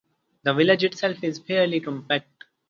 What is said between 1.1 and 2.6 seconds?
is fairly compact.